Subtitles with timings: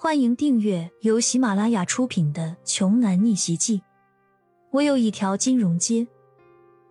[0.00, 3.78] 欢迎订阅由喜马拉雅出品的《穷男逆袭记》。
[4.70, 6.06] 我有一条金融街，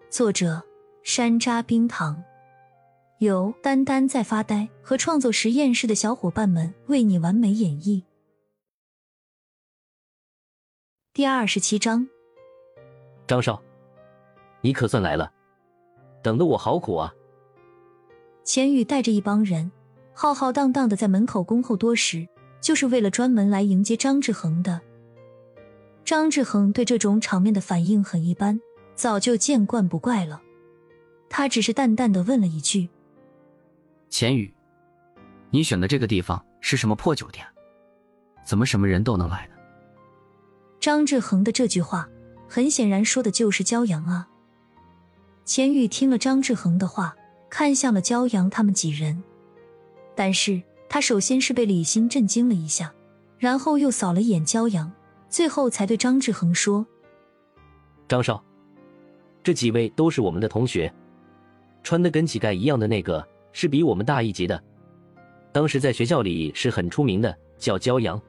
[0.10, 0.62] 作者
[1.04, 2.22] 山楂冰糖，
[3.20, 8.04] 由丹丹在发呆和创作实验室的小伙伴们为你完美演绎。
[11.14, 12.06] 第二十七章，
[13.26, 13.64] 张少，
[14.60, 15.32] 你可算来了，
[16.22, 17.14] 等得我好苦啊！
[18.44, 19.72] 钱宇带着一帮人
[20.14, 22.28] 浩浩荡荡的在门口恭候多时。
[22.62, 24.82] 就是为了专门来迎接张志恒的。
[26.04, 28.60] 张志恒对这种场面的反应很一般，
[28.96, 30.42] 早就见惯不怪了。
[31.30, 32.90] 他只是淡淡的问了一句
[34.10, 34.54] ：“钱宇，
[35.50, 37.46] 你选的这个地方是什么破酒店？
[38.46, 39.56] 怎么什么人都能来呢？”
[40.80, 42.10] 张志恒的这句话，
[42.48, 44.30] 很显然说的就是骄阳啊。
[45.44, 47.16] 钱宇听了张志恒的话，
[47.50, 49.22] 看向了骄阳他们几人，
[50.16, 50.62] 但是。
[50.90, 52.94] 他首先是被李欣震惊了一下，
[53.38, 54.92] 然后又扫了一眼骄阳，
[55.30, 56.86] 最后才对张志恒说
[58.08, 58.44] ：“张少，
[59.44, 60.92] 这几位都是我们的同学，
[61.84, 64.64] 穿的跟乞丐一样的那个是比我们大一级的，
[65.52, 68.20] 当时在学校里是很出名的，叫骄阳，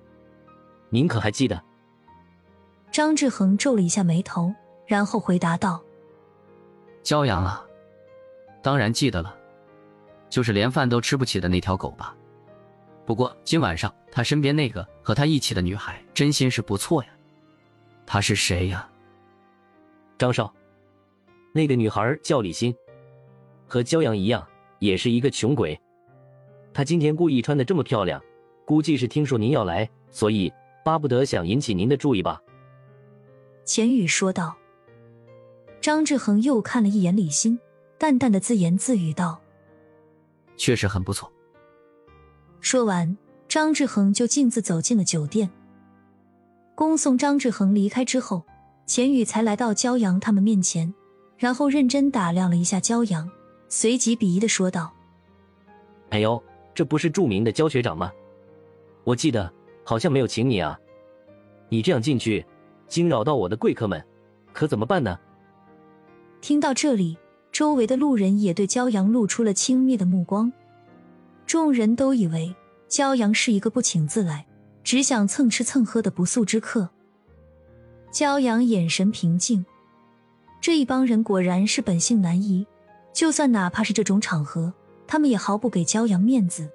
[0.90, 1.62] 您可还记得？”
[2.90, 4.52] 张志恒皱了一下眉头，
[4.86, 5.80] 然后回答道
[7.04, 7.64] ：“骄阳啊，
[8.62, 9.34] 当然记得了，
[10.28, 12.16] 就是连饭都吃不起的那条狗吧。”
[13.08, 17.08] 不过今晚上他身边那个和他一起的女孩真心是不错呀。
[18.04, 18.86] 她是谁呀？
[20.18, 20.52] 张少，
[21.54, 22.76] 那个女孩叫李欣，
[23.66, 24.46] 和骄阳一样，
[24.78, 25.80] 也是一个穷鬼。
[26.74, 28.22] 她今天故意穿的这么漂亮，
[28.66, 30.52] 估计是听说您要来，所以
[30.84, 32.38] 巴不得想引起您的注意吧。
[33.64, 34.54] 钱宇说道。
[35.80, 37.58] 张志恒又看了一眼李欣，
[37.96, 39.40] 淡淡的自言自语道
[40.58, 41.32] ：“确实很不错。”
[42.60, 43.16] 说完，
[43.48, 45.48] 张志恒就径自走进了酒店。
[46.74, 48.44] 恭送张志恒离开之后，
[48.86, 50.92] 钱宇才来到骄阳他们面前，
[51.36, 53.28] 然后认真打量了一下骄阳，
[53.68, 54.92] 随即鄙夷的说道
[56.10, 56.42] ：“哎呦，
[56.74, 58.12] 这不是著名的焦学长吗？
[59.04, 59.52] 我记得
[59.84, 60.78] 好像没有请你啊！
[61.68, 62.44] 你这样进去，
[62.86, 64.04] 惊扰到我的贵客们，
[64.52, 65.18] 可怎么办呢？”
[66.40, 67.18] 听到这里，
[67.50, 70.52] 周围的路人也对骄阳露出了轻蔑的目光。
[71.48, 72.54] 众人都以为
[72.90, 74.46] 骄阳是一个不请自来、
[74.84, 76.90] 只想蹭吃蹭喝的不速之客。
[78.12, 79.64] 骄阳眼神平静，
[80.60, 82.66] 这一帮人果然是本性难移，
[83.14, 84.74] 就算哪怕是这种场合，
[85.06, 86.68] 他们也毫不给骄阳面子。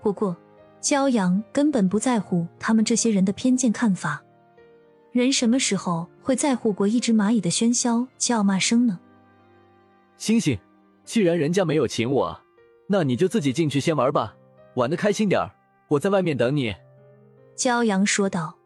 [0.00, 0.36] 不过，
[0.80, 4.22] 骄阳根本不在乎他们这些人的偏见看法。
[5.10, 9.00] 人什么时候会在乎过一只蚂蚁的喧嚣叫骂声呢？
[10.16, 10.56] 星星，
[11.04, 12.40] 既然人家没有请我。
[12.88, 14.34] 那你就自己进去先玩吧，
[14.74, 15.54] 玩的开心点儿，
[15.88, 16.74] 我在外面等你。”
[17.54, 18.56] 骄阳说道。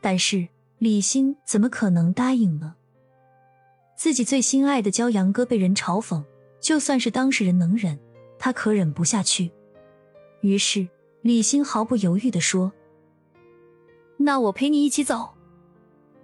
[0.00, 0.46] 但是
[0.78, 2.76] 李欣怎么可能答应呢？
[3.96, 6.22] 自己最心爱的骄阳哥被人嘲讽，
[6.60, 7.98] 就算是当事人能忍，
[8.38, 9.50] 他可忍不下去。
[10.42, 10.86] 于是
[11.22, 12.72] 李欣毫不犹豫的说
[14.18, 15.30] ：“那我陪你一起走。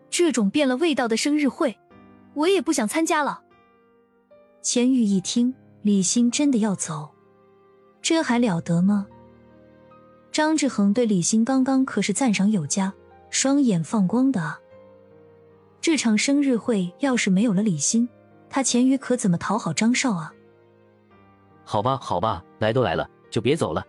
[0.08, 1.76] 这种变了味道的生日会，
[2.34, 3.42] 我也不想参加了。”
[4.62, 5.54] 钱玉一听。
[5.84, 7.10] 李欣真的要走，
[8.00, 9.06] 这还了得吗？
[10.32, 12.94] 张志恒对李欣刚刚可是赞赏有加，
[13.28, 14.58] 双眼放光的啊！
[15.82, 18.08] 这场生日会要是没有了李欣，
[18.48, 20.32] 他钱宇可怎么讨好张少啊？
[21.64, 23.84] 好吧，好吧，来都来了，就别走了。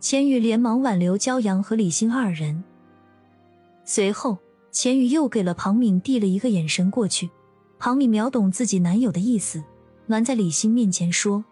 [0.00, 2.64] 钱宇连忙挽留骄阳和李欣二人，
[3.84, 4.38] 随后
[4.70, 7.28] 钱宇又给了庞敏递了一个眼神过去，
[7.78, 9.62] 庞敏秒懂自己男友的意思。
[10.12, 11.42] 拦在李欣面前说：“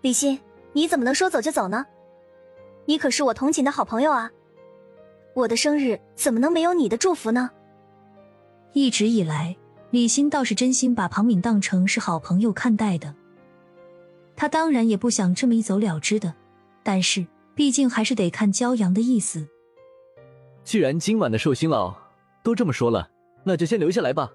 [0.00, 0.40] 李欣，
[0.72, 1.84] 你怎么能说走就走呢？
[2.86, 4.30] 你可是我同寝的好朋友啊！
[5.34, 7.50] 我的生日怎么能没有你的祝福呢？”
[8.72, 9.56] 一直以来，
[9.90, 13.14] 李欣倒是真心把庞敏当成是好朋友看待的。
[14.36, 16.34] 他当然也不想这么一走了之的，
[16.84, 19.48] 但是毕竟还是得看骄阳的意思。
[20.62, 21.94] 既然今晚的寿星佬
[22.44, 23.10] 都这么说了，
[23.42, 24.30] 那就先留下来吧。”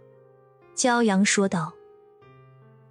[0.76, 1.72] 骄阳说道。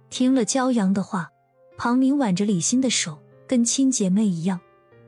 [0.09, 1.29] 听了骄阳的话，
[1.77, 3.17] 庞明挽着李欣的手，
[3.47, 4.59] 跟亲姐妹一样，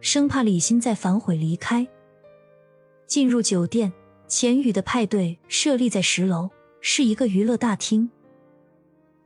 [0.01, 1.87] 生怕李欣再反悔离开。
[3.05, 3.93] 进入酒店，
[4.27, 6.49] 钱宇的派对设立在十楼，
[6.81, 8.09] 是一个娱乐大厅。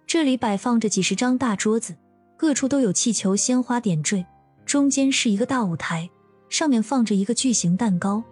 [0.05, 1.95] 这里摆放着几十张大桌子，
[2.37, 4.25] 各处都有气球、鲜花点缀，
[4.65, 6.09] 中间是一个大舞台，
[6.49, 8.23] 上面放着一个巨型蛋糕。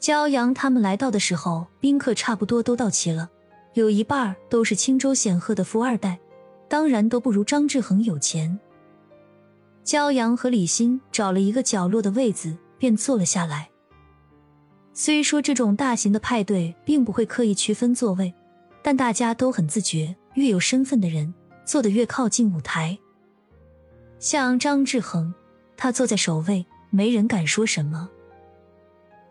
[0.00, 3.30] 骄阳他们来到的时候，宾客差不多都到齐了。
[3.74, 6.18] 有一半都是青州显赫的富二代，
[6.68, 8.58] 当然都不如张志恒有钱。
[9.84, 13.68] 骄阳和李欣找了一个角落的位子，便坐了下来。
[14.92, 18.32] 虽说这种大型的派对并不会刻意区分座位，
[18.80, 21.34] 但大家都很自觉，越有身份的人
[21.66, 22.96] 坐得越靠近舞台。
[24.20, 25.34] 像张志恒，
[25.76, 28.08] 他坐在首位，没人敢说什么。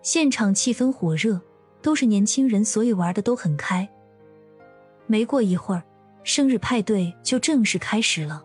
[0.01, 1.39] 现场气氛火热，
[1.81, 3.89] 都是年轻人，所以玩的都很开。
[5.07, 5.83] 没过一会儿，
[6.23, 8.43] 生日派对就正式开始了。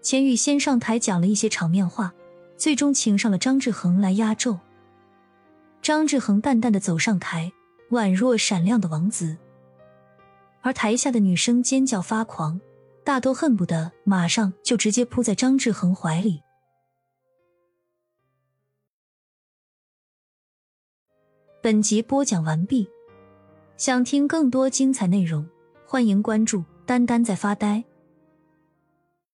[0.00, 2.12] 钱宇先上台讲了一些场面话，
[2.56, 4.58] 最终请上了张志恒来压轴。
[5.80, 7.52] 张志恒淡淡的走上台，
[7.90, 9.36] 宛若闪亮的王子，
[10.60, 12.60] 而台下的女生尖叫发狂，
[13.04, 16.42] 大都恨不得马上就直接扑在张志恒怀里。
[21.60, 22.88] 本集播讲完毕，
[23.84, 25.44] 想听更多精彩内容，
[25.84, 27.82] 欢迎关注“丹丹在发呆”。